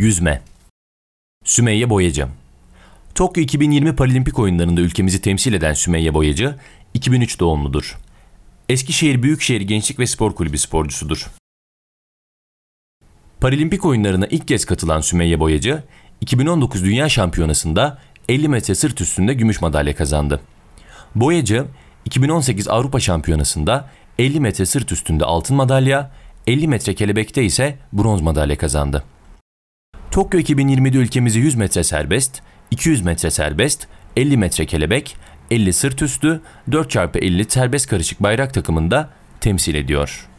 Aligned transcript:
Yüzme 0.00 0.42
Sümeyye 1.44 1.90
Boyacı 1.90 2.28
Tokyo 3.14 3.42
2020 3.42 3.96
Paralimpik 3.96 4.38
oyunlarında 4.38 4.80
ülkemizi 4.80 5.20
temsil 5.22 5.52
eden 5.52 5.72
Sümeyye 5.72 6.14
Boyacı, 6.14 6.56
2003 6.94 7.40
doğumludur. 7.40 7.98
Eskişehir 8.68 9.22
Büyükşehir 9.22 9.60
Gençlik 9.60 9.98
ve 9.98 10.06
Spor 10.06 10.34
Kulübü 10.34 10.58
sporcusudur. 10.58 11.30
Paralimpik 13.40 13.84
oyunlarına 13.84 14.26
ilk 14.26 14.48
kez 14.48 14.64
katılan 14.64 15.00
Sümeyye 15.00 15.40
Boyacı, 15.40 15.82
2019 16.20 16.84
Dünya 16.84 17.08
Şampiyonası'nda 17.08 17.98
50 18.28 18.48
metre 18.48 18.74
sırt 18.74 19.00
üstünde 19.00 19.34
gümüş 19.34 19.60
madalya 19.60 19.94
kazandı. 19.94 20.40
Boyacı, 21.14 21.66
2018 22.04 22.68
Avrupa 22.68 23.00
Şampiyonası'nda 23.00 23.90
50 24.18 24.40
metre 24.40 24.66
sırt 24.66 24.92
üstünde 24.92 25.24
altın 25.24 25.56
madalya, 25.56 26.10
50 26.46 26.68
metre 26.68 26.94
kelebekte 26.94 27.44
ise 27.44 27.78
bronz 27.92 28.20
madalya 28.20 28.58
kazandı. 28.58 29.04
Tokyo 30.10 30.40
2020'de 30.40 30.98
ülkemizi 30.98 31.38
100 31.40 31.54
metre 31.54 31.84
serbest, 31.84 32.42
200 32.70 33.02
metre 33.02 33.30
serbest, 33.30 33.88
50 34.16 34.36
metre 34.36 34.66
kelebek, 34.66 35.16
50 35.50 35.72
sırt 35.72 36.02
üstü, 36.02 36.40
4x50 36.70 37.50
serbest 37.50 37.86
karışık 37.86 38.22
bayrak 38.22 38.54
takımında 38.54 39.10
temsil 39.40 39.74
ediyor. 39.74 40.29